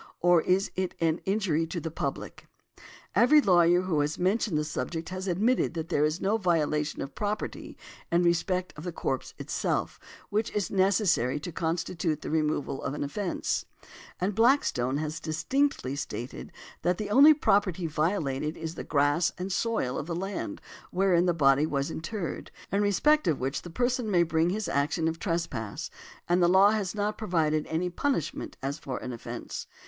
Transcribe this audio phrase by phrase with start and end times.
[0.19, 2.47] Or is it an injury to the public?
[3.15, 7.13] Every lawyer who has mentioned the subject has admitted that there is no violation of
[7.13, 7.77] property
[8.11, 9.99] in respect of the corpse itself,
[10.31, 13.65] which is necessary to constitute the removal an offence;
[14.19, 19.99] and Blackstone has distinctly stated that the only property violated is the grass and soil
[19.99, 24.23] of the land wherein the body was interred, in respect of which the person may
[24.23, 25.91] bring his action of trespass,
[26.27, 29.67] and the law has not provided any punishment as for an offence.